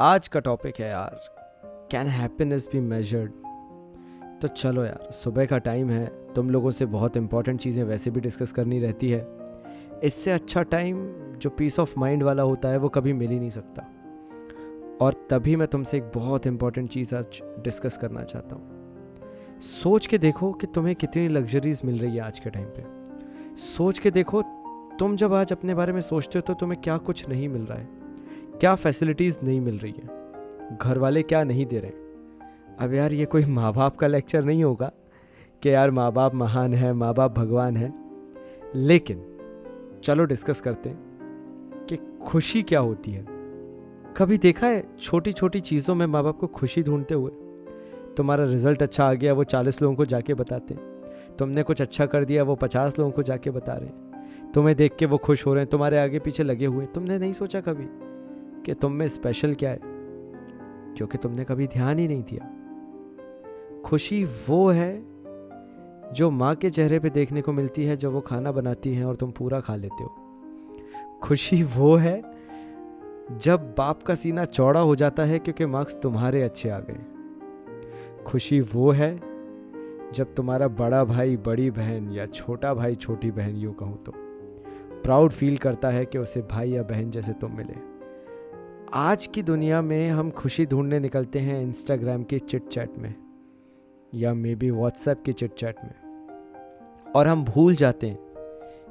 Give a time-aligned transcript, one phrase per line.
[0.00, 1.20] आज का टॉपिक है यार
[1.90, 3.32] कैन हैप्पीनेस बी मेजर्ड
[4.40, 8.20] तो चलो यार, सुबह का टाइम है, तुम लोगों से बहुत इंपॉर्टेंट चीज़ें वैसे भी
[8.20, 9.26] डिस्कस करनी रहती है।
[10.04, 11.04] इससे अच्छा टाइम
[11.36, 13.82] जो पीस ऑफ़ माइंड वाला होता है, वो कभी मिल ही नहीं सकता।
[15.00, 20.18] और तभी मैं तुमसे एक बहुत इंपॉर्टेंट चीज़ आज डिस्कस करना चाहता हूँ। सोच के
[20.18, 22.84] देखो कि तुम्हें कितनी लग्जरीज मिल रही है आज के टाइम पे।
[23.56, 24.42] सोच के देखो,
[24.98, 27.78] तुम जब आज अपने बारे में सोचते हो तो तुम्हें क्या कुछ नहीं मिल रहा
[27.78, 27.88] है।
[28.60, 30.32] क्या फैसिलिटीज़ नहीं मिल रही है?
[30.82, 31.90] घर वाले क्या नहीं दे रहे?
[32.78, 34.92] अब यार ये कोई माँ बाप का लेक्चर नहीं होगा
[35.62, 37.94] कि यार माँ बाप महान है माँ बाप भगवान है।
[38.74, 39.24] लेकिन
[40.04, 40.98] चलो डिस्कस करते हैं
[41.88, 43.26] कि खुशी क्या होती है।
[44.16, 47.30] कभी देखा है छोटी छोटी चीज़ों में माँ बाप को खुशी ढूंढते हुए?
[48.16, 50.82] तुम्हारा रिज़ल्ट अच्छा आ गया, वो चालीस लोगों को जाके बताते हैं।
[51.38, 54.10] तुमने कुछ अच्छा कर दिया, वो पचास लोगों को जाके बता रहे हैं।
[54.54, 57.32] तुम्हें देख के वो खुश हो रहे हैं, तुम्हारे आगे पीछे लगे हुए तुमने नहीं
[57.32, 57.88] सोचा कभी?
[58.70, 59.80] कि तुम में स्पेशल क्या है?
[60.96, 65.04] क्योंकि तुमने कभी ध्यान ही नहीं दिया। खुशी वो है
[66.12, 69.16] जो माँ के चेहरे पे देखने को मिलती है, जब वो खाना बनाती हैं और
[69.16, 70.10] तुम पूरा खा लेते हो।
[71.22, 72.22] खुशी वो है
[73.32, 77.00] जब बाप का सीना चौड़ा हो जाता है क्योंकि मार्क्स तुम्हारे अच्छे आ गए।
[78.26, 79.16] खुशी वो है
[80.12, 84.12] जब तुम्हारा बड़ा भाई, बड़ी बहन या छोटा भाई, छोटी बहन, यूँ कहूँ तो
[85.02, 87.89] प्राउड फील करता है कि उसे भाई या बहन जैसे तुम मिले।
[88.94, 93.14] आज की दुनिया में हम खुशी ढूँढने निकलते हैं इंस्टाग्राम की चिट चैट में,
[94.14, 98.18] या मे बी व्हाट्सएप की चिट चैट में। और हम भूल जाते हैं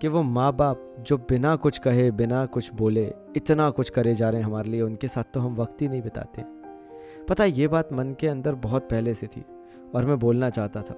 [0.00, 3.04] कि वो माँ बाप जो बिना कुछ कहे, बिना कुछ बोले,
[3.36, 6.02] इतना कुछ करे जा रहे हैं हमारे लिए, उनके साथ तो हम वक्त ही नहीं
[6.02, 6.44] बिताते।
[7.28, 9.44] पता, ये बात मन के अंदर बहुत पहले से थी
[9.94, 10.94] और मैं बोलना चाहता था।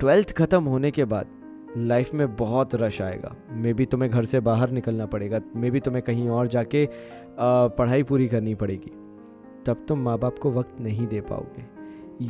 [0.00, 1.26] ट्वेल्थ ख़त्म होने के बाद
[1.76, 5.80] लाइफ में बहुत रश आएगा। मे बी तुम्हें घर से बाहर निकलना पड़ेगा। मे बी
[5.80, 6.88] तुम्हें कहीं और जाके
[7.40, 8.90] पढ़ाई पूरी करनी पड़ेगी।
[9.66, 11.64] तब तुम माँ बाप को वक्त नहीं दे पाओगे।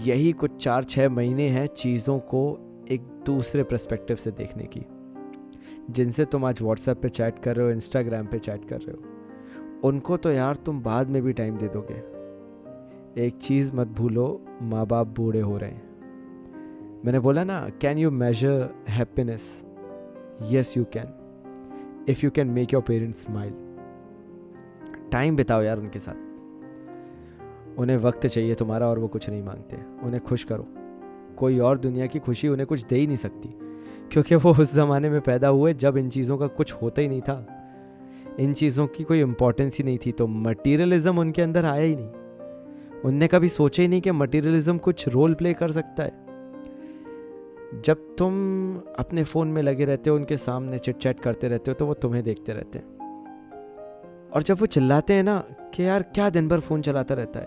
[0.05, 2.59] यही कुछ चार छः महीने हैं चीज़ों को
[2.91, 4.85] एक दूसरे प्रस्पेक्टिव से देखने की।
[5.91, 9.89] जिनसे तुम आज व्हाट्सएप पे चैट कर रहे हो इंस्टाग्राम पे चैट कर रहे हो।
[9.89, 12.03] उनको तो यार तुम बाद में भी टाइम दे दोगे।
[13.27, 15.94] एक चीज़ मत भूलो माँ बाप बूढ़े हो रहे हैं।
[17.05, 19.65] मैंने बोला ना can you measure happiness
[20.43, 23.53] yes you can if you can make your parents smile
[25.13, 30.21] time बिताओ यार उनके साथ। उन्हें वक्त चाहिए तुम्हारा और वो कुछ नहीं मांगते। उन्हें
[30.21, 30.67] खुश करो।
[31.37, 33.49] कोई और दुनिया की खुशी उन्हें कुछ दे ही नहीं सकती,
[34.13, 37.21] क्योंकि वो उस ज़माने में पैदा हुए जब इन चीज़ों का कुछ होता ही नहीं
[37.21, 37.47] था।
[38.41, 43.03] इन चीज़ों की कोई इंपॉर्टेंस ही नहीं थी तो मटीरियलिज्म उनके अंदर आया ही नहीं।
[43.03, 46.24] उनने कभी सोचा ही नहीं कि मटीरियलिज्म कुछ रोल प्ले कर सकता है।
[47.81, 48.33] जब तुम
[48.99, 51.95] अपने फ़ोन में लगे रहते हो, उनके सामने चिट चैट करते रहते हो तो वो
[51.95, 52.95] तुम्हें देखते रहते हैं।
[54.35, 55.39] और जब वो चिल्लाते हैं ना
[55.75, 57.47] कि यार, क्या दिन भर फ़ोन चलाता रहता है?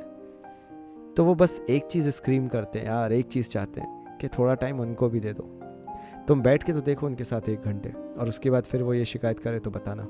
[1.14, 4.54] तो वो बस एक चीज़ स्क्रीम करते हैं, यार, एक चीज़ चाहते हैं कि थोड़ा
[4.54, 5.60] टाइम उनको भी दे दो।
[6.28, 9.06] तुम बैठ के तो देखो उनके साथ एक घंटे, और उसके बाद फिर वो ये
[9.06, 10.04] शिकायत करे तो बताना।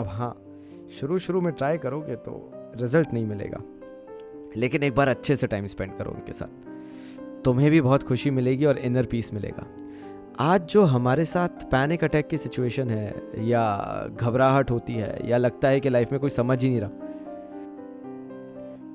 [0.00, 0.42] अब हाँ
[1.00, 3.62] शुरू शुरू में ट्राई करोगे तो रिज़ल्ट नहीं मिलेगा।
[4.56, 6.71] लेकिन एक बार अच्छे से टाइम स्पेंड करो उनके साथ।
[7.44, 9.66] तुम्हें भी बहुत खुशी मिलेगी और इनर पीस मिलेगा।
[10.40, 15.68] आज जो हमारे साथ पैनिक अटैक की सिचुएशन है, या घबराहट होती है, या लगता
[15.68, 16.90] है कि लाइफ में कोई समझ ही नहीं रहा,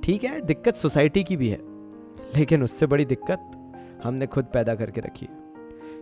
[0.03, 1.59] ठीक है, दिक्कत सोसाइटी की भी है,
[2.38, 3.52] लेकिन उससे बड़ी दिक्कत
[4.03, 5.46] हमने खुद पैदा करके रखी है।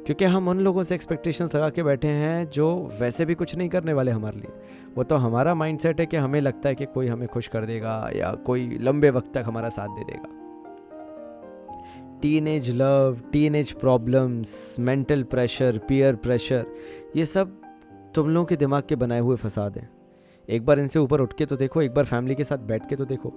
[0.05, 2.67] क्योंकि हम उन लोगों से एक्सपेक्टेशंस लगा के बैठे हैं जो
[2.99, 4.51] वैसे भी कुछ नहीं करने वाले हमारे लिए।
[4.95, 8.09] वो तो हमारा माइंडसेट है कि हमें लगता है कि कोई हमें खुश कर देगा,
[8.15, 10.44] या कोई लंबे वक्त तक हमारा साथ दे देगा।
[12.25, 16.65] Teenage love teenage problems mental pressure peer pressure
[17.15, 17.51] ये सब
[18.15, 19.89] तुम लोगों के दिमाग के बनाए हुए फसाद हैं।
[20.49, 22.95] एक बार इनसे ऊपर उठ के तो देखो, एक बार फैमिली के साथ बैठ के
[22.95, 23.29] तो देखो।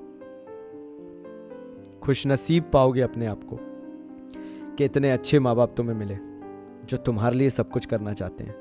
[2.02, 3.58] खुश नसीब पाओगे अपने आप को
[4.76, 6.18] कि इतने अच्छे माँ बाप तुम्हें मिले,
[6.86, 8.54] जो तुम्हारे लिए सब कुछ करना चाहते हैं।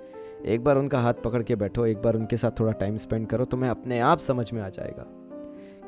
[0.46, 3.46] एक बार उनका हाथ पकड़ के बैठो, एक बार उनके साथ थोड़ा टाइम स्पेंड करो,
[3.46, 5.06] तुम्हें अपने आप समझ में आ जाएगा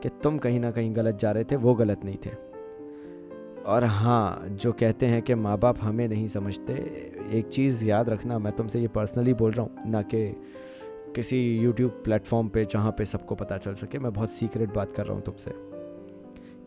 [0.01, 2.48] कि तुम कहीं ना कहीं गलत जा रहे थे, वो गलत नहीं थे।
[3.65, 6.73] और हाँ जो कहते हैं कि माँ बाप हमें नहीं समझते,
[7.31, 10.27] एक चीज़ याद रखना, मैं तुमसे ये पर्सनली बोल रहा हूँ, ना कि
[11.15, 15.05] किसी यूट्यूब प्लेटफॉर्म पे जहाँ पे सबको पता चल सके, मैं बहुत सीक्रेट बात कर
[15.05, 15.51] रहा हूँ तुमसे,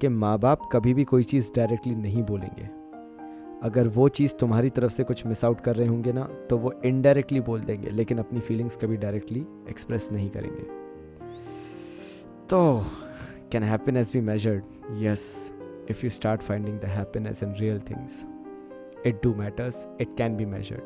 [0.01, 2.69] कि माँ बाप कभी भी कोई चीज़ डायरेक्टली नहीं बोलेंगे।
[3.63, 6.73] अगर वो चीज़ तुम्हारी तरफ़ से कुछ मिस आउट कर रहे होंगे ना तो वो
[6.85, 9.41] इनडायरेक्टली बोल देंगे, लेकिन अपनी फीलिंग्स कभी डायरेक्टली
[9.71, 10.63] एक्सप्रेस नहीं करेंगे।
[12.51, 12.85] तो
[13.53, 14.65] can happiness be measured
[15.03, 15.55] yes
[15.89, 18.27] if you start finding the happiness in real things.
[19.05, 20.85] It do matters, it can be measured.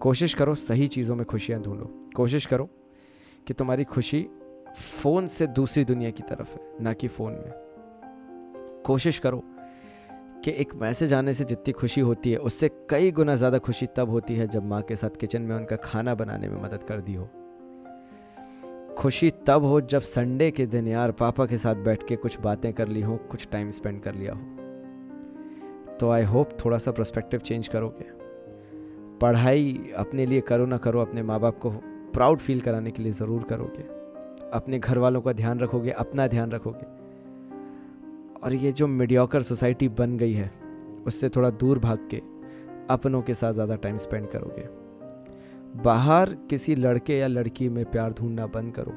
[0.00, 1.84] कोशिश करो सही चीज़ों में खुशियाँ ढूंढो
[2.16, 2.68] कोशिश करो
[3.46, 4.26] कि तुम्हारी खुशी
[4.76, 9.42] फ़ोन से दूसरी दुनिया की तरफ़ है ना कि फ़ोन में कोशिश करो
[10.44, 14.10] कि एक मैसेज आने से जितनी खुशी होती है उससे कई गुना ज़्यादा खुशी तब
[14.10, 17.14] होती है जब माँ के साथ किचन में उनका खाना बनाने में मदद कर दी
[17.14, 17.28] हो
[18.98, 22.72] खुशी तब हो जब संडे के दिन यार पापा के साथ बैठ के कुछ बातें
[22.72, 27.40] कर ली हो, कुछ टाइम स्पेंड कर लिया हो। तो आई होप थोड़ा सा प्रस्पेक्टिव
[27.40, 28.04] चेंज करोगे।
[29.18, 31.70] पढ़ाई अपने लिए करो ना करो, अपने माँ बाप को
[32.12, 33.82] प्राउड फील कराने के लिए ज़रूर करोगे।
[34.52, 36.86] अपने घर वालों का ध्यान रखोगे, अपना ध्यान रखोगे।
[38.40, 40.50] और ये जो मीडियोकर सोसाइटी बन गई है,
[41.06, 42.22] उससे थोड़ा दूर भाग के
[42.90, 44.81] अपनों के साथ ज़्यादा टाइम स्पेंड करोगे।
[45.84, 48.92] बाहर किसी लड़के या लड़की में प्यार ढूंढना बंद करो।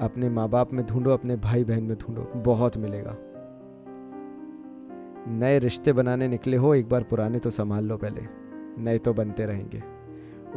[0.00, 3.16] अपने माँ बाप में ढूंढो, अपने भाई बहन में ढूंढो, बहुत मिलेगा।
[5.28, 8.22] नए रिश्ते बनाने निकले हो, एक बार पुराने तो संभाल लो पहले,
[8.78, 9.82] नए तो बनते रहेंगे।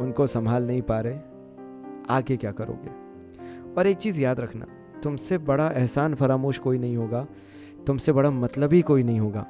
[0.00, 1.18] उनको संभाल नहीं पा रहे,
[2.10, 2.90] आगे क्या करोगे?
[3.74, 4.66] और एक चीज़ याद रखना,
[5.02, 7.26] तुमसे बड़ा एहसान फरामोश कोई नहीं होगा,
[7.86, 9.46] तुमसे बड़ा मतलब ही कोई नहीं होगा।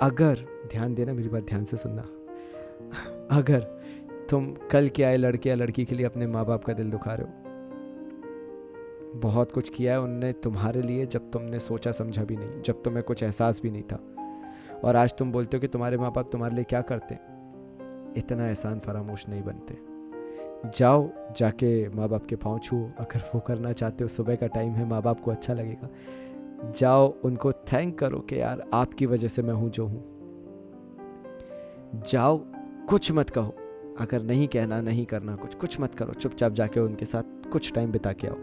[0.00, 0.34] अगर,
[0.70, 2.02] ध्यान देना मेरी बात ध्यान से सुनना।
[3.30, 3.80] अगर
[4.30, 7.14] तुम कल के आए लड़के या लड़की के लिए अपने माँ बाप का दिल दुखा
[7.14, 7.32] रहे हो।
[9.20, 13.04] बहुत कुछ किया है उनने तुम्हारे लिए जब तुमने सोचा समझा भी नहीं, जब तुम्हें
[13.04, 14.00] कुछ एहसास भी नहीं था।
[14.84, 17.14] और आज तुम बोलते हो कि तुम्हारे माँ बाप तुम्हारे लिए क्या करते
[18.20, 19.78] इतना एहसान फरामोश नहीं बनते।
[20.78, 24.72] जाओ, जाके माँ बाप के पाँव छुओ। अगर वो करना चाहते हो, सुबह का टाइम
[24.72, 25.88] है माँ बाप को अच्छा लगेगा।
[26.70, 30.04] जाओ, उनको थैंक करो कि यार आपकी वजह से मैं हूँ जो हूँ।
[32.10, 32.38] जाओ,
[32.88, 33.54] कुछ मत कहो।
[33.98, 37.92] अगर नहीं कहना, नहीं करना, कुछ कुछ मत करो। चुपचाप जाके उनके साथ कुछ टाइम
[37.92, 38.34] बिता के आओ।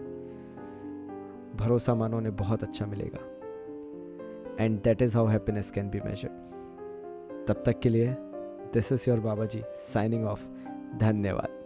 [1.57, 3.27] भरोसा मानो उन्हें बहुत अच्छा मिलेगा।
[4.63, 6.31] And that is how happiness can be measured
[7.48, 8.15] तब तक के लिए
[8.74, 10.48] this is your Baba ji signing off
[10.98, 11.61] धन्यवाद।